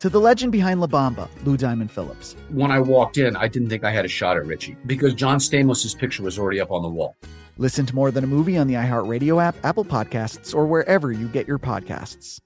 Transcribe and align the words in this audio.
to 0.00 0.08
the 0.08 0.20
legend 0.20 0.52
behind 0.52 0.80
La 0.80 0.86
Bamba, 0.86 1.28
Lou 1.44 1.56
Diamond 1.56 1.90
Phillips. 1.90 2.36
When 2.50 2.70
I 2.70 2.80
walked 2.80 3.18
in, 3.18 3.36
I 3.36 3.48
didn't 3.48 3.68
think 3.68 3.84
I 3.84 3.90
had 3.90 4.04
a 4.04 4.08
shot 4.08 4.36
at 4.36 4.46
Richie 4.46 4.76
because 4.86 5.14
John 5.14 5.38
Stamos' 5.38 5.96
picture 5.96 6.22
was 6.22 6.38
already 6.38 6.60
up 6.60 6.70
on 6.70 6.82
the 6.82 6.88
wall. 6.88 7.16
Listen 7.56 7.86
to 7.86 7.94
more 7.94 8.10
than 8.10 8.24
a 8.24 8.26
movie 8.26 8.58
on 8.58 8.66
the 8.66 8.74
iHeartRadio 8.74 9.42
app, 9.42 9.56
Apple 9.64 9.84
Podcasts, 9.84 10.54
or 10.54 10.66
wherever 10.66 11.12
you 11.12 11.28
get 11.28 11.46
your 11.46 11.58
podcasts. 11.58 12.40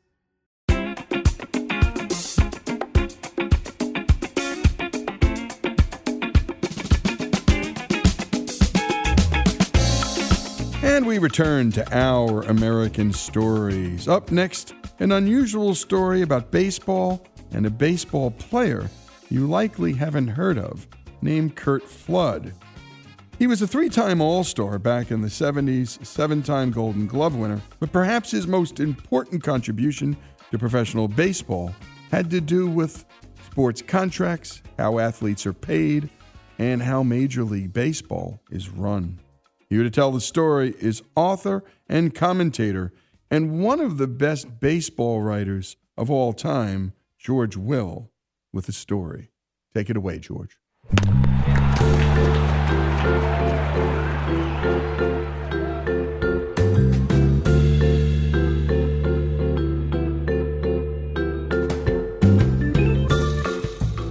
And 10.82 11.06
we 11.06 11.18
return 11.18 11.70
to 11.72 11.96
our 11.96 12.42
American 12.42 13.12
stories. 13.12 14.08
Up 14.08 14.30
next, 14.30 14.74
an 14.98 15.12
unusual 15.12 15.74
story 15.74 16.22
about 16.22 16.50
baseball 16.50 17.24
and 17.52 17.66
a 17.66 17.70
baseball 17.70 18.30
player 18.30 18.90
you 19.30 19.46
likely 19.46 19.92
haven't 19.92 20.28
heard 20.28 20.58
of 20.58 20.86
named 21.22 21.56
Curt 21.56 21.82
Flood. 21.82 22.54
He 23.38 23.46
was 23.46 23.62
a 23.62 23.66
three 23.66 23.88
time 23.88 24.20
All 24.20 24.42
Star 24.42 24.78
back 24.78 25.10
in 25.10 25.20
the 25.20 25.28
70s, 25.28 26.04
seven 26.04 26.42
time 26.42 26.70
Golden 26.70 27.06
Glove 27.06 27.36
winner, 27.36 27.60
but 27.78 27.92
perhaps 27.92 28.30
his 28.30 28.46
most 28.46 28.80
important 28.80 29.42
contribution 29.42 30.16
to 30.50 30.58
professional 30.58 31.08
baseball 31.08 31.74
had 32.10 32.30
to 32.30 32.40
do 32.40 32.68
with 32.68 33.04
sports 33.46 33.82
contracts, 33.82 34.62
how 34.78 34.98
athletes 34.98 35.46
are 35.46 35.52
paid, 35.52 36.08
and 36.58 36.82
how 36.82 37.02
Major 37.02 37.44
League 37.44 37.72
Baseball 37.72 38.40
is 38.50 38.70
run. 38.70 39.20
Here 39.68 39.82
to 39.82 39.90
tell 39.90 40.10
the 40.10 40.20
story 40.20 40.74
is 40.80 41.02
author 41.14 41.62
and 41.88 42.14
commentator 42.14 42.92
and 43.30 43.62
one 43.62 43.80
of 43.80 43.98
the 43.98 44.06
best 44.06 44.58
baseball 44.60 45.20
writers 45.20 45.76
of 45.96 46.10
all 46.10 46.32
time, 46.32 46.92
George 47.18 47.56
Will 47.56 48.12
with 48.52 48.68
a 48.68 48.72
story. 48.72 49.32
Take 49.74 49.90
it 49.90 49.96
away, 49.96 50.20
George. 50.20 50.56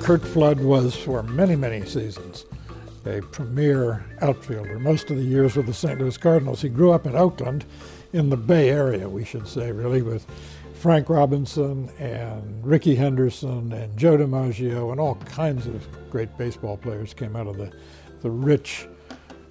Curt 0.04 0.22
Flood 0.22 0.60
was, 0.60 0.96
for 0.96 1.24
many, 1.24 1.56
many 1.56 1.86
seasons, 1.86 2.46
a 3.06 3.22
premier 3.22 4.06
outfielder. 4.22 4.80
Most 4.80 5.10
of 5.10 5.18
the 5.18 5.24
years 5.24 5.56
with 5.56 5.66
the 5.66 5.74
St. 5.74 6.00
Louis 6.00 6.18
Cardinals. 6.18 6.62
He 6.62 6.70
grew 6.70 6.92
up 6.92 7.06
in 7.06 7.16
Oakland, 7.16 7.66
in 8.14 8.30
the 8.30 8.38
Bay 8.38 8.70
Area, 8.70 9.10
we 9.10 9.26
should 9.26 9.48
say, 9.48 9.72
really, 9.72 10.02
with 10.02 10.26
Frank 10.78 11.10
Robinson 11.10 11.90
and 11.98 12.64
Rickey 12.64 12.94
Henderson 12.94 13.74
and 13.74 13.98
Joe 13.98 14.16
DiMaggio 14.16 14.92
and 14.92 15.00
all 15.00 15.16
kinds 15.16 15.66
of 15.66 15.88
great 16.12 16.38
baseball 16.38 16.78
players 16.78 17.16
came 17.16 17.36
out 17.36 17.48
of 17.48 17.58
the, 17.58 17.72
the 18.22 18.30
rich 18.30 18.88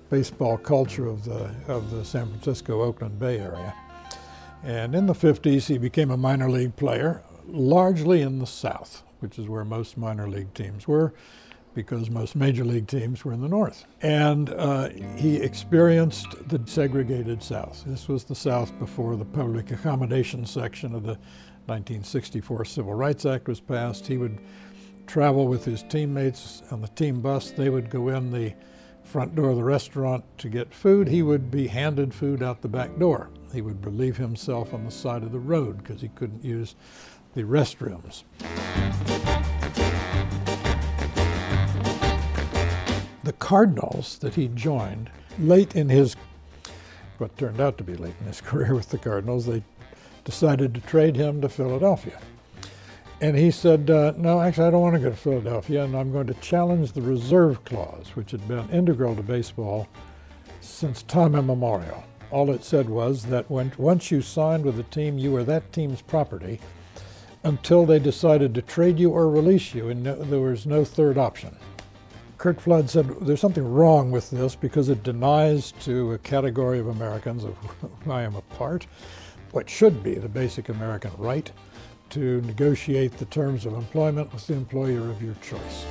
baseball 0.09 0.57
culture 0.57 1.09
of 1.09 1.25
the, 1.25 1.51
of 1.67 1.91
the 1.91 2.05
San 2.05 2.29
Francisco 2.29 2.81
Oakland 2.81 3.19
Bay 3.19 3.41
Area. 3.41 3.75
And 4.63 4.95
in 4.95 5.07
the 5.07 5.15
50s, 5.15 5.67
he 5.67 5.79
became 5.79 6.13
a 6.13 6.17
minor 6.17 6.49
league 6.49 6.77
player, 6.77 7.25
largely 7.49 8.23
in 8.23 8.39
the 8.39 8.47
South, 8.47 9.03
which 9.19 9.37
is 9.37 9.49
where 9.49 9.65
most 9.65 9.97
minor 9.97 10.29
league 10.29 10.55
teams 10.55 10.87
were 10.87 11.13
because 11.77 12.11
most 12.11 12.35
major 12.35 12.65
league 12.65 12.89
teams 12.89 13.25
were 13.25 13.33
in 13.33 13.43
the 13.43 13.49
North. 13.49 13.85
And 14.01 14.51
uh, 14.51 14.89
he 15.15 15.37
experienced 15.37 16.27
the 16.49 16.61
segregated 16.65 17.43
South. 17.43 17.85
This 17.87 18.09
was 18.09 18.25
the 18.25 18.35
South 18.35 18.77
before 18.81 19.15
the 19.15 19.27
public 19.27 19.71
accommodation 19.71 20.47
section 20.47 20.95
of 20.95 21.03
the 21.03 21.19
1964 21.67 22.65
Civil 22.65 22.95
Rights 22.95 23.27
Act 23.27 23.47
was 23.47 23.61
passed. 23.61 24.07
He 24.07 24.17
would 24.17 24.39
travel 25.07 25.47
with 25.47 25.67
his 25.67 25.83
teammates 25.85 26.63
on 26.71 26.81
the 26.81 26.89
team 26.89 27.21
bus. 27.21 27.51
They 27.51 27.69
would 27.69 27.91
go 27.91 28.09
in 28.09 28.33
the 28.33 28.55
front 29.05 29.37
door 29.37 29.51
of 29.51 29.57
the 29.57 29.65
restaurant 29.65 30.25
to 30.39 30.49
get 30.49 30.73
food. 30.73 31.09
He 31.09 31.23
would 31.23 31.51
be 31.51 31.69
handed 31.69 32.15
food 32.15 32.43
out 32.43 32.63
the 32.63 32.69
back 32.69 32.99
door. 32.99 33.29
He 33.53 33.61
would 33.61 33.85
relieve 33.85 34.17
himself 34.17 34.73
on 34.73 34.85
the 34.85 34.91
side 34.91 35.23
of 35.23 35.31
the 35.31 35.39
road 35.39 35.79
because 35.79 36.01
he 36.01 36.09
couldn't 36.09 36.43
use 36.43 36.75
the 37.35 37.43
restrooms. 37.43 38.25
The 43.27 43.33
Cardinals 43.33 44.19
that 44.19 44.37
he 44.37 44.47
joined 44.47 45.11
late 45.41 45.75
in 45.75 45.89
his, 45.89 46.15
what 47.19 47.37
turned 47.37 47.61
out 47.61 47.77
to 47.77 47.83
be 47.83 47.97
late 47.97 48.15
in 48.21 48.27
his 48.27 48.41
career 48.51 48.73
with 48.73 48.89
the 48.91 48.99
Cardinals, 48.99 49.47
they 49.47 49.65
decided 50.25 50.73
to 50.75 50.81
trade 50.83 51.17
him 51.17 51.41
to 51.41 51.49
Philadelphia. 51.49 52.21
And 53.21 53.37
he 53.37 53.51
said, 53.51 53.91
uh, 53.91 54.13
No, 54.17 54.41
actually, 54.41 54.69
I 54.69 54.71
don't 54.71 54.81
want 54.81 54.95
to 54.95 55.01
go 55.01 55.11
to 55.11 55.17
Philadelphia, 55.17 55.83
and 55.85 55.97
I'm 55.97 56.13
going 56.13 56.29
to 56.29 56.35
challenge 56.35 56.93
the 56.93 57.03
reserve 57.03 57.65
clause, 57.65 58.13
which 58.15 58.31
had 58.31 58.47
been 58.47 58.71
integral 58.71 59.17
to 59.17 59.23
baseball 59.23 59.89
since 60.61 61.03
time 61.03 61.35
immemorial. 61.35 62.05
All 62.31 62.51
it 62.51 62.63
said 62.63 62.89
was 62.89 63.25
that 63.27 63.51
when, 63.51 63.73
once 63.77 64.13
you 64.13 64.23
signed 64.23 64.65
with 64.65 64.79
a 64.79 64.85
team, 64.85 65.19
you 65.19 65.33
were 65.33 65.45
that 65.45 65.73
team's 65.73 66.03
property 66.03 66.61
until 67.43 67.87
they 67.87 67.99
decided 67.99 68.55
to 68.55 68.63
trade 68.63 69.01
you 69.01 69.11
or 69.11 69.29
release 69.29 69.75
you, 69.75 69.89
and 69.89 70.05
no, 70.05 70.15
there 70.15 70.41
was 70.41 70.65
no 70.65 70.85
third 70.85 71.19
option. 71.19 71.57
Curt 72.39 72.61
Flood 72.61 72.91
said 72.91 73.09
there's 73.23 73.41
something 73.41 73.67
wrong 73.67 74.11
with 74.11 74.31
this 74.31 74.55
because 74.55 74.91
it 74.91 75.03
denies 75.03 75.73
to 75.81 76.13
a 76.13 76.19
category 76.19 76.79
of 76.79 76.89
Americans, 76.89 77.45
of 77.45 77.57
whom 77.57 78.11
I 78.11 78.23
am 78.25 78.37
a 78.37 78.43
part, 78.43 78.87
what 79.53 79.71
should 79.71 80.03
be 80.03 80.17
the 80.17 80.29
basic 80.29 80.69
American 80.69 81.13
right 81.17 81.51
to 82.11 82.43
negotiate 82.43 83.13
the 83.13 83.25
terms 83.27 83.65
of 83.65 83.73
employment 83.73 84.33
with 84.33 84.47
the 84.47 84.55
employer 84.55 85.09
of 85.11 85.23
your 85.23 85.35
choice. 85.37 85.87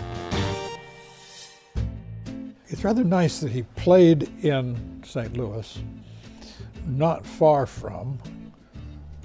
It's 2.67 2.83
rather 2.83 3.03
nice 3.03 3.39
that 3.39 3.51
he 3.51 3.63
played 3.63 4.29
in 4.43 5.01
St. 5.03 5.35
Louis, 5.35 5.79
not 6.85 7.25
far 7.25 7.65
from 7.65 8.19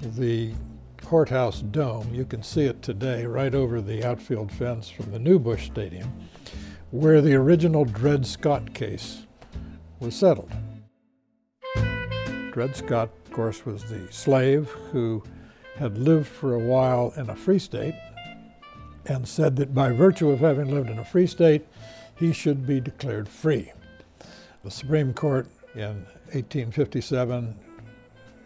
the 0.01 0.53
courthouse 1.03 1.61
dome. 1.61 2.13
You 2.13 2.25
can 2.25 2.41
see 2.41 2.65
it 2.65 2.81
today 2.81 3.25
right 3.25 3.53
over 3.53 3.79
the 3.79 4.03
outfield 4.03 4.51
fence 4.51 4.89
from 4.89 5.11
the 5.11 5.19
new 5.19 5.37
Busch 5.37 5.67
Stadium 5.67 6.11
where 6.91 7.21
the 7.21 7.33
original 7.33 7.85
Dred 7.85 8.25
Scott 8.25 8.73
case 8.73 9.25
was 9.99 10.15
settled. 10.15 10.51
Dred 12.51 12.75
Scott, 12.75 13.09
of 13.25 13.31
course, 13.31 13.65
was 13.65 13.83
the 13.85 14.11
slave 14.11 14.69
who 14.91 15.23
had 15.77 15.97
lived 15.97 16.27
for 16.27 16.53
a 16.53 16.59
while 16.59 17.13
in 17.15 17.29
a 17.29 17.35
free 17.35 17.59
state 17.59 17.95
and 19.05 19.25
said 19.27 19.55
that 19.55 19.73
by 19.73 19.91
virtue 19.91 20.29
of 20.29 20.39
having 20.39 20.69
lived 20.69 20.89
in 20.89 20.99
a 20.99 21.05
free 21.05 21.27
state, 21.27 21.65
he 22.19 22.33
should 22.33 22.67
be 22.67 22.81
declared 22.81 23.29
free. 23.29 23.71
The 24.63 24.71
Supreme 24.71 25.13
Court 25.13 25.47
in 25.75 26.05
1857 26.33 27.55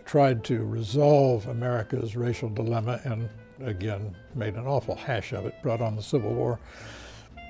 tried 0.06 0.44
to 0.44 0.63
resolve 0.63 1.47
America's 1.47 2.15
racial 2.15 2.50
dilemma 2.50 3.01
and 3.03 3.27
again 3.59 4.15
made 4.36 4.53
an 4.53 4.68
awful 4.68 4.95
hash 4.95 5.33
of 5.33 5.45
it, 5.45 5.56
brought 5.63 5.81
on 5.81 5.95
the 5.95 6.03
Civil 6.03 6.33
War, 6.33 6.59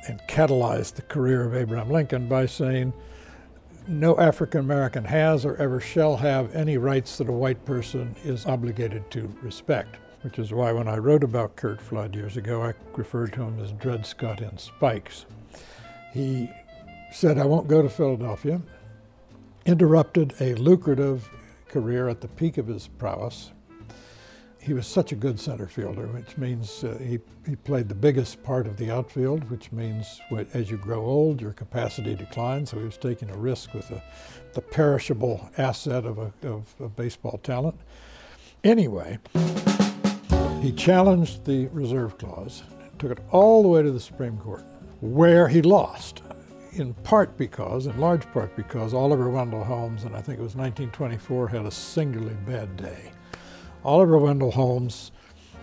and 0.08 0.20
catalyzed 0.28 0.96
the 0.96 1.02
career 1.04 1.44
of 1.44 1.56
Abraham 1.56 1.90
Lincoln 1.90 2.28
by 2.28 2.46
saying, 2.46 2.94
no 3.88 4.18
African 4.18 4.62
American 4.62 5.06
has 5.06 5.46
or 5.46 5.56
ever 5.58 5.80
shall 5.80 6.18
have 6.18 6.54
any 6.56 6.78
rights 6.78 7.18
that 7.18 7.30
a 7.30 7.32
white 7.32 7.64
person 7.66 8.16
is 8.24 8.46
obligated 8.46 9.10
to 9.12 9.32
respect, 9.42 9.98
which 10.24 10.40
is 10.40 10.52
why 10.52 10.72
when 10.72 10.88
I 10.88 10.98
wrote 10.98 11.24
about 11.24 11.56
Curt 11.56 11.82
Flood 11.82 12.16
years 12.16 12.36
ago, 12.36 12.64
I 12.64 12.74
referred 12.96 13.34
to 13.34 13.44
him 13.44 13.60
as 13.60 13.72
Dred 13.74 14.06
Scott 14.06 14.42
in 14.42 14.58
spikes. 14.58 15.26
He 16.14 16.50
said, 17.12 17.38
I 17.38 17.46
won't 17.46 17.68
go 17.68 17.82
to 17.82 17.90
Philadelphia, 17.90 18.62
interrupted 19.66 20.34
a 20.40 20.56
lucrative 20.56 21.30
career 21.68 22.08
at 22.10 22.22
the 22.22 22.28
peak 22.28 22.58
of 22.58 22.68
his 22.68 22.88
prowess. 22.88 23.52
He 24.66 24.74
was 24.74 24.88
such 24.88 25.12
a 25.12 25.16
good 25.16 25.40
center 25.40 25.68
fielder, 25.68 26.08
which 26.08 26.38
means 26.38 26.84
uh, 26.84 26.98
he, 26.98 27.20
he 27.48 27.56
played 27.56 27.88
the 27.88 27.94
biggest 27.94 28.42
part 28.42 28.66
of 28.66 28.78
the 28.78 28.90
outfield, 28.90 29.48
which 29.52 29.72
means 29.72 30.20
as 30.56 30.72
you 30.72 30.78
grow 30.78 31.06
old, 31.06 31.40
your 31.40 31.54
capacity 31.54 32.16
declines. 32.16 32.72
So 32.72 32.80
he 32.80 32.86
was 32.86 32.98
taking 32.98 33.30
a 33.30 33.38
risk 33.38 33.76
with 33.76 33.92
a, 33.92 34.02
the 34.54 34.62
perishable 34.62 35.48
asset 35.60 36.04
of, 36.06 36.18
a, 36.18 36.34
of, 36.48 36.74
of 36.80 36.96
baseball 36.96 37.40
talent. 37.44 37.80
Anyway, 38.64 39.20
he 40.64 40.72
challenged 40.72 41.46
the 41.46 41.68
reserve 41.68 42.18
clause, 42.18 42.64
took 42.98 43.12
it 43.12 43.20
all 43.30 43.62
the 43.62 43.70
way 43.70 43.84
to 43.84 43.92
the 43.92 44.00
Supreme 44.00 44.38
Court, 44.40 44.66
where 45.00 45.48
he 45.48 45.62
lost 45.62 46.24
in 46.72 46.96
part 46.96 47.38
because, 47.38 47.86
in 47.86 48.00
large 48.00 48.26
part 48.34 48.56
because, 48.56 48.96
Oliver 48.96 49.30
Wendell 49.30 49.64
Holmes, 49.64 50.06
and 50.06 50.16
I 50.16 50.22
think 50.22 50.40
it 50.40 50.44
was 50.44 50.56
1924, 50.56 51.50
had 51.50 51.66
a 51.68 51.72
singularly 51.72 52.36
bad 52.48 52.76
day. 52.78 53.12
Oliver 53.86 54.18
Wendell 54.18 54.50
Holmes, 54.50 55.12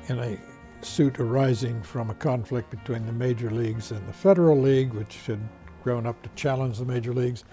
in 0.08 0.19
a 0.20 0.38
suit 0.80 1.19
arising 1.19 1.82
from 1.82 2.08
a 2.08 2.14
conflict 2.14 2.70
between 2.70 3.04
the 3.04 3.12
major 3.12 3.50
leagues 3.50 3.90
and 3.90 4.06
the 4.08 4.12
Federal 4.12 4.60
League, 4.60 4.92
which 4.92 5.16
had 5.26 5.40
grown 5.82 6.06
up 6.06 6.22
to 6.22 6.28
challenge 6.36 6.78
the 6.78 6.84
major 6.84 7.12
leagues, 7.12 7.44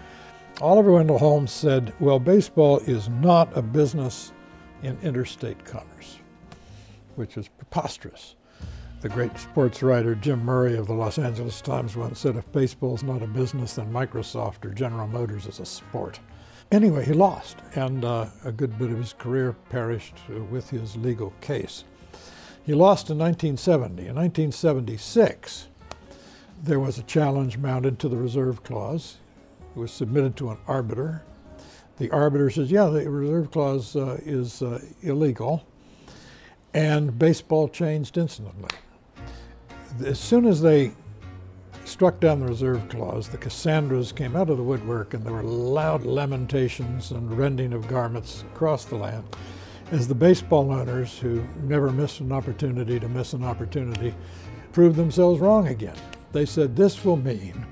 Oliver 0.62 0.92
Wendell 0.92 1.18
Holmes 1.18 1.52
said, 1.52 1.92
Well, 2.00 2.20
baseball 2.20 2.80
is 2.80 3.10
not 3.10 3.56
a 3.58 3.64
business 3.64 4.32
in 4.84 4.96
interstate 5.02 5.66
commerce, 5.66 6.20
which 7.16 7.36
is 7.36 7.48
preposterous. 7.48 8.36
The 9.02 9.10
great 9.10 9.38
sports 9.40 9.82
writer 9.82 10.14
Jim 10.14 10.46
Murray 10.46 10.78
of 10.78 10.86
the 10.86 10.94
Los 10.94 11.18
Angeles 11.18 11.62
Times 11.62 11.96
once 11.96 12.20
said, 12.20 12.36
if 12.36 12.52
baseball 12.52 12.94
is 12.94 13.02
not 13.02 13.24
a 13.24 13.28
business, 13.28 13.74
then 13.74 13.92
Microsoft 13.92 14.66
or 14.66 14.74
General 14.74 15.08
Motors 15.08 15.48
is 15.48 15.60
a 15.60 15.66
sport. 15.66 16.20
Anyway, 16.72 17.04
he 17.04 17.14
lost, 17.14 17.58
and 17.74 18.06
uh, 18.06 18.28
a 18.46 18.52
good 18.52 18.78
bit 18.78 18.92
of 18.92 18.98
his 18.98 19.14
career 19.14 19.56
perished 19.70 20.16
uh, 20.30 20.40
with 20.44 20.70
his 20.70 20.96
legal 20.96 21.34
case. 21.42 21.84
He 22.64 22.74
lost 22.74 23.10
in 23.10 23.18
1970. 23.18 24.08
In 24.08 24.16
1976, 24.16 25.68
there 26.62 26.80
was 26.80 27.00
a 27.00 27.04
challenge 27.04 27.58
mounted 27.58 27.98
to 28.00 28.10
the 28.10 28.18
reserve 28.18 28.64
clause. 28.64 29.18
It 29.76 29.80
was 29.80 29.92
submitted 29.92 30.36
to 30.38 30.52
an 30.52 30.58
arbiter. 30.68 31.24
The 31.98 32.12
arbiter 32.12 32.52
says, 32.52 32.70
yeah, 32.70 32.86
the 32.86 33.10
reserve 33.10 33.50
clause 33.50 33.96
uh, 33.96 34.20
is 34.24 34.62
uh, 34.62 34.80
illegal. 35.02 35.66
And 36.74 37.18
baseball 37.18 37.68
changed 37.68 38.18
instantly 38.18 38.70
as 40.06 40.20
soon 40.20 40.46
as 40.46 40.62
they 40.62 40.92
struck 41.90 42.20
down 42.20 42.40
the 42.40 42.46
reserve 42.46 42.88
clause, 42.88 43.28
the 43.28 43.38
Cassandras 43.38 44.12
came 44.12 44.36
out 44.36 44.50
of 44.50 44.58
the 44.58 44.64
woodwork 44.64 45.14
and 45.14 45.26
there 45.26 45.34
were 45.34 45.44
loud 45.44 46.06
lamentations 46.06 47.12
and 47.12 47.36
rending 47.36 47.74
of 47.74 47.88
garments 47.88 48.44
across 48.54 48.86
the 48.86 48.96
land 48.96 49.24
as 49.92 50.08
the 50.08 50.16
baseball 50.16 50.72
owners, 50.72 51.18
who 51.18 51.44
never 51.64 51.92
missed 51.92 52.20
an 52.20 52.32
opportunity 52.32 53.00
to 53.00 53.10
miss 53.10 53.34
an 53.34 53.44
opportunity, 53.44 54.14
proved 54.72 54.96
themselves 54.96 55.40
wrong 55.40 55.68
again. 55.68 55.98
They 56.32 56.46
said 56.46 56.76
this 56.76 57.04
will 57.04 57.18
mean 57.18 57.66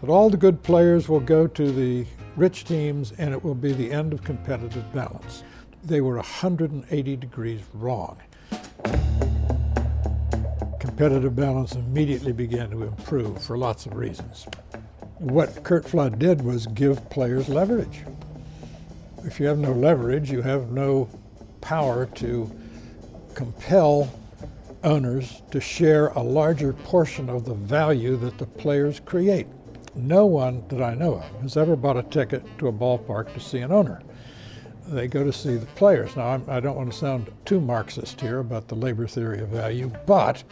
that 0.00 0.08
all 0.08 0.30
the 0.30 0.36
good 0.36 0.62
players 0.62 1.08
will 1.08 1.20
go 1.20 1.48
to 1.48 1.72
the 1.72 2.06
rich 2.36 2.64
teams 2.64 3.12
and 3.18 3.34
it 3.34 3.42
will 3.42 3.56
be 3.56 3.72
the 3.72 3.90
end 3.90 4.12
of 4.12 4.22
competitive 4.22 4.90
balance. 4.92 5.42
They 5.82 6.00
were 6.00 6.16
180 6.16 7.16
degrees 7.16 7.62
wrong 7.74 8.16
competitive 11.00 11.34
balance 11.34 11.72
immediately 11.76 12.30
began 12.30 12.68
to 12.68 12.82
improve 12.82 13.42
for 13.42 13.56
lots 13.56 13.86
of 13.86 13.94
reasons. 13.94 14.46
What 15.16 15.64
Curt 15.64 15.88
Flood 15.88 16.18
did 16.18 16.42
was 16.42 16.66
give 16.66 17.08
players 17.08 17.48
leverage. 17.48 18.02
If 19.24 19.40
you 19.40 19.46
have 19.46 19.56
no 19.56 19.72
leverage, 19.72 20.30
you 20.30 20.42
have 20.42 20.72
no 20.72 21.08
power 21.62 22.04
to 22.16 22.54
compel 23.34 24.12
owners 24.84 25.40
to 25.52 25.58
share 25.58 26.08
a 26.08 26.20
larger 26.20 26.74
portion 26.74 27.30
of 27.30 27.46
the 27.46 27.54
value 27.54 28.16
that 28.18 28.36
the 28.36 28.44
players 28.44 29.00
create. 29.00 29.46
No 29.94 30.26
one 30.26 30.68
that 30.68 30.82
I 30.82 30.92
know 30.92 31.14
of 31.14 31.40
has 31.40 31.56
ever 31.56 31.76
bought 31.76 31.96
a 31.96 32.02
ticket 32.02 32.44
to 32.58 32.68
a 32.68 32.72
ballpark 32.74 33.32
to 33.32 33.40
see 33.40 33.60
an 33.60 33.72
owner. 33.72 34.02
They 34.86 35.08
go 35.08 35.24
to 35.24 35.32
see 35.32 35.56
the 35.56 35.64
players. 35.64 36.14
Now, 36.14 36.26
I'm, 36.26 36.44
I 36.46 36.60
do 36.60 36.66
not 36.66 36.76
want 36.76 36.92
to 36.92 36.98
sound 36.98 37.32
too 37.46 37.58
Marxist 37.58 38.20
here 38.20 38.40
about 38.40 38.68
the 38.68 38.74
labor 38.74 39.06
theory 39.06 39.40
of 39.40 39.48
value, 39.48 39.90
but 40.04 40.44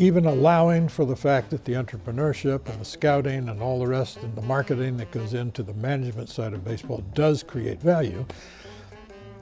even 0.00 0.24
allowing 0.24 0.88
for 0.88 1.04
the 1.04 1.14
fact 1.14 1.50
that 1.50 1.66
the 1.66 1.74
entrepreneurship 1.74 2.66
and 2.70 2.80
the 2.80 2.84
scouting 2.86 3.50
and 3.50 3.60
all 3.60 3.78
the 3.78 3.86
rest 3.86 4.16
and 4.22 4.34
the 4.34 4.40
marketing 4.40 4.96
that 4.96 5.10
goes 5.10 5.34
into 5.34 5.62
the 5.62 5.74
management 5.74 6.26
side 6.30 6.54
of 6.54 6.64
baseball 6.64 7.04
does 7.12 7.42
create 7.42 7.78
value, 7.82 8.24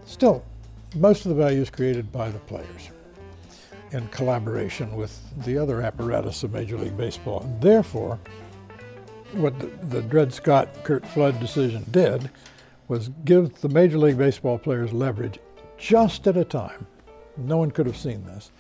still, 0.05 0.44
most 0.96 1.25
of 1.25 1.28
the 1.28 1.40
value 1.40 1.60
is 1.60 1.70
created 1.70 2.10
by 2.10 2.28
the 2.28 2.40
players 2.40 2.90
in 3.93 4.08
collaboration 4.08 4.96
with 4.96 5.16
the 5.44 5.56
other 5.56 5.81
apparatus 5.81 6.43
of 6.43 6.52
Major 6.52 6.76
League 6.76 6.96
Baseball. 6.96 7.40
And 7.43 7.62
therefore, 7.62 8.19
what 9.34 9.56
the, 9.60 9.66
the 9.87 10.02
Dred 10.02 10.34
Scott 10.34 10.69
Curt 10.82 11.06
Flood 11.06 11.38
decision 11.38 11.84
did 11.93 12.28
was 12.88 13.10
give 13.25 13.60
the 13.60 13.69
Major 13.69 13.99
League 13.99 14.19
Baseball 14.19 14.58
players 14.58 14.93
leverage 14.93 15.38
just 15.76 16.26
at 16.26 16.37
a 16.37 16.44
time. 16.44 16.84
No 17.37 17.58
one 17.58 17.70
could 17.70 17.87
have 17.87 17.96
seen 17.96 18.25
this 18.25 18.50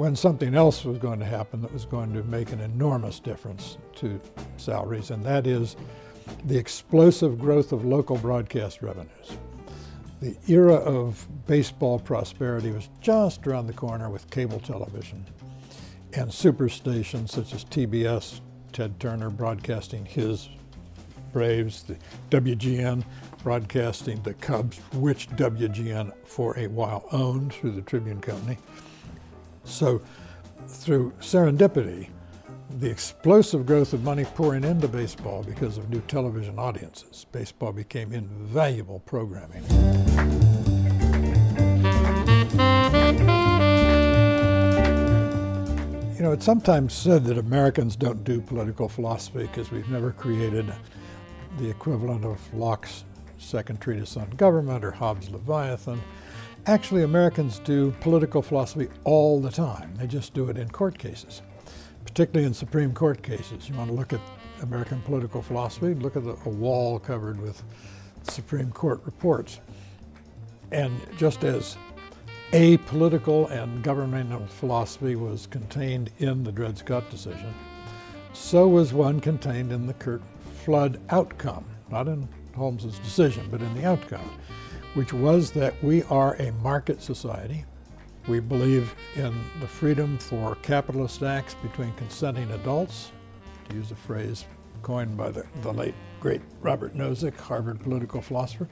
when 0.00 0.16
something 0.16 0.54
else 0.54 0.82
was 0.82 0.96
going 0.96 1.18
to 1.18 1.26
happen 1.26 1.60
that 1.60 1.70
was 1.74 1.84
going 1.84 2.10
to 2.10 2.22
make 2.22 2.52
an 2.52 2.60
enormous 2.60 3.20
difference 3.20 3.76
to 3.94 4.18
salaries, 4.56 5.10
and 5.10 5.22
that 5.22 5.46
is 5.46 5.76
the 6.46 6.56
explosive 6.56 7.38
growth 7.38 7.70
of 7.70 7.84
local 7.84 8.16
broadcast 8.16 8.80
revenues. 8.80 9.36
The 10.22 10.34
era 10.48 10.76
of 10.76 11.28
baseball 11.46 11.98
prosperity 11.98 12.70
was 12.70 12.88
just 13.02 13.46
around 13.46 13.66
the 13.66 13.74
corner 13.74 14.08
with 14.08 14.30
cable 14.30 14.58
television 14.60 15.26
and 16.14 16.30
superstations 16.30 17.28
such 17.28 17.52
as 17.52 17.66
TBS, 17.66 18.40
Ted 18.72 18.98
Turner 19.00 19.28
broadcasting 19.28 20.06
his 20.06 20.48
Braves, 21.34 21.82
the 21.82 21.98
WGN 22.30 23.04
broadcasting 23.42 24.22
the 24.22 24.32
Cubs, 24.32 24.78
which 24.94 25.28
WGN 25.32 26.14
for 26.24 26.58
a 26.58 26.68
while 26.68 27.06
owned 27.12 27.52
through 27.52 27.72
the 27.72 27.82
Tribune 27.82 28.22
Company. 28.22 28.56
So, 29.64 30.00
through 30.66 31.12
serendipity, 31.20 32.08
the 32.78 32.88
explosive 32.88 33.66
growth 33.66 33.92
of 33.92 34.02
money 34.04 34.24
pouring 34.24 34.64
into 34.64 34.88
baseball 34.88 35.42
because 35.42 35.76
of 35.76 35.90
new 35.90 36.00
television 36.02 36.58
audiences, 36.58 37.26
baseball 37.32 37.72
became 37.72 38.12
invaluable 38.12 39.00
programming. 39.00 39.64
You 46.14 46.22
know, 46.26 46.32
it's 46.32 46.44
sometimes 46.44 46.92
said 46.92 47.24
that 47.24 47.38
Americans 47.38 47.96
don't 47.96 48.22
do 48.24 48.40
political 48.40 48.88
philosophy 48.88 49.42
because 49.46 49.70
we've 49.70 49.88
never 49.88 50.12
created 50.12 50.72
the 51.58 51.68
equivalent 51.68 52.24
of 52.24 52.38
Locke's 52.54 53.04
second 53.38 53.80
treatise 53.80 54.16
on 54.16 54.30
government 54.30 54.84
or 54.84 54.90
Hobbes' 54.90 55.30
Leviathan. 55.30 56.00
Actually, 56.70 57.02
Americans 57.02 57.58
do 57.58 57.90
political 58.00 58.40
philosophy 58.42 58.86
all 59.02 59.40
the 59.40 59.50
time. 59.50 59.92
They 59.96 60.06
just 60.06 60.34
do 60.34 60.48
it 60.50 60.56
in 60.56 60.68
court 60.70 60.96
cases, 60.96 61.42
particularly 62.04 62.46
in 62.46 62.54
Supreme 62.54 62.94
Court 62.94 63.24
cases. 63.24 63.68
You 63.68 63.74
want 63.74 63.90
to 63.90 63.96
look 63.96 64.12
at 64.12 64.20
American 64.62 65.00
political 65.00 65.42
philosophy, 65.42 65.94
look 65.94 66.14
at 66.14 66.22
the, 66.22 66.36
a 66.44 66.48
wall 66.48 67.00
covered 67.00 67.40
with 67.40 67.60
Supreme 68.22 68.70
Court 68.70 69.00
reports. 69.04 69.58
And 70.70 70.96
just 71.18 71.42
as 71.42 71.76
apolitical 72.52 73.50
and 73.50 73.82
governmental 73.82 74.46
philosophy 74.46 75.16
was 75.16 75.48
contained 75.48 76.12
in 76.18 76.44
the 76.44 76.52
Dred 76.52 76.78
Scott 76.78 77.10
decision, 77.10 77.52
so 78.32 78.68
was 78.68 78.92
one 78.92 79.18
contained 79.18 79.72
in 79.72 79.88
the 79.88 79.94
Curt 79.94 80.22
Flood 80.64 81.00
outcome, 81.10 81.64
not 81.90 82.06
in 82.06 82.28
Holmes's 82.54 83.00
decision, 83.00 83.48
but 83.50 83.60
in 83.60 83.74
the 83.74 83.84
outcome 83.84 84.30
which 84.94 85.12
was 85.12 85.52
that 85.52 85.82
we 85.82 86.02
are 86.04 86.34
a 86.34 86.52
market 86.52 87.00
society. 87.02 87.64
We 88.28 88.40
believe 88.40 88.94
in 89.16 89.32
the 89.60 89.66
freedom 89.66 90.18
for 90.18 90.56
capitalist 90.56 91.22
acts 91.22 91.54
between 91.54 91.92
consenting 91.94 92.50
adults 92.50 93.12
to 93.68 93.76
use 93.76 93.90
a 93.90 93.96
phrase 93.96 94.44
coined 94.82 95.16
by 95.16 95.30
the, 95.30 95.46
the 95.62 95.72
late, 95.72 95.94
great 96.20 96.42
Robert 96.60 96.94
Nozick, 96.94 97.38
Harvard 97.38 97.80
political 97.80 98.20
philosopher. 98.20 98.68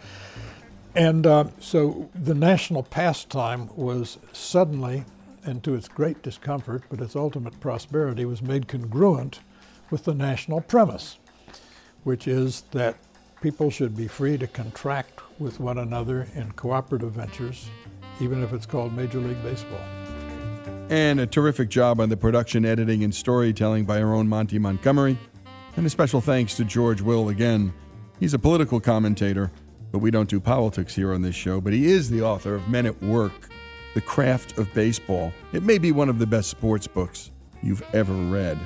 And 0.94 1.26
uh, 1.26 1.44
so 1.60 2.10
the 2.14 2.34
national 2.34 2.82
pastime 2.82 3.70
was 3.76 4.18
suddenly, 4.32 5.04
and 5.44 5.62
to 5.62 5.74
its 5.74 5.86
great 5.86 6.22
discomfort, 6.22 6.82
but 6.90 7.00
its 7.00 7.14
ultimate 7.14 7.60
prosperity, 7.60 8.24
was 8.24 8.42
made 8.42 8.68
congruent 8.68 9.40
with 9.90 10.04
the 10.04 10.14
national 10.14 10.60
premise, 10.60 11.18
which 12.04 12.26
is 12.26 12.62
that 12.72 12.96
people 13.40 13.70
should 13.70 13.96
be 13.96 14.08
free 14.08 14.36
to 14.38 14.46
contract 14.46 15.20
with 15.38 15.60
one 15.60 15.78
another 15.78 16.26
in 16.34 16.50
cooperative 16.52 17.12
ventures, 17.12 17.68
even 18.20 18.42
if 18.42 18.52
it's 18.52 18.66
called 18.66 18.92
Major 18.92 19.18
League 19.18 19.42
Baseball. 19.42 19.80
And 20.90 21.20
a 21.20 21.26
terrific 21.26 21.68
job 21.68 22.00
on 22.00 22.08
the 22.08 22.16
production, 22.16 22.64
editing, 22.64 23.04
and 23.04 23.14
storytelling 23.14 23.84
by 23.84 24.00
our 24.00 24.14
own 24.14 24.28
Monty 24.28 24.58
Montgomery. 24.58 25.18
And 25.76 25.86
a 25.86 25.90
special 25.90 26.20
thanks 26.20 26.56
to 26.56 26.64
George 26.64 27.00
Will 27.00 27.28
again. 27.28 27.72
He's 28.18 28.34
a 28.34 28.38
political 28.38 28.80
commentator, 28.80 29.52
but 29.92 29.98
we 29.98 30.10
don't 30.10 30.28
do 30.28 30.40
politics 30.40 30.94
here 30.94 31.12
on 31.12 31.22
this 31.22 31.36
show. 31.36 31.60
But 31.60 31.72
he 31.72 31.86
is 31.86 32.10
the 32.10 32.22
author 32.22 32.54
of 32.54 32.68
Men 32.68 32.86
at 32.86 33.00
Work 33.02 33.48
The 33.94 34.00
Craft 34.00 34.58
of 34.58 34.72
Baseball. 34.74 35.32
It 35.52 35.62
may 35.62 35.78
be 35.78 35.92
one 35.92 36.08
of 36.08 36.18
the 36.18 36.26
best 36.26 36.50
sports 36.50 36.86
books 36.86 37.30
you've 37.62 37.84
ever 37.94 38.14
read. 38.14 38.58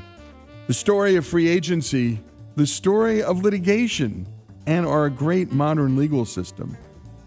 The 0.68 0.74
story 0.74 1.16
of 1.16 1.26
free 1.26 1.48
agency, 1.48 2.20
the 2.54 2.66
story 2.66 3.22
of 3.22 3.42
litigation, 3.42 4.26
and 4.66 4.86
our 4.86 5.10
great 5.10 5.52
modern 5.52 5.96
legal 5.96 6.24
system, 6.24 6.76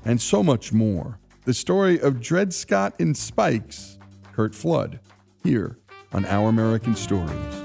and 0.06 0.22
so 0.22 0.44
much 0.44 0.72
more. 0.72 1.20
The 1.44 1.54
story 1.54 2.00
of 2.00 2.22
Dred 2.22 2.54
Scott 2.54 2.96
and 3.00 3.16
Spikes, 3.16 4.00
Curt 4.34 4.56
Flood, 4.56 5.00
here 5.44 5.78
on 6.14 6.26
Our 6.26 6.50
American 6.50 6.96
Stories. 6.96 7.65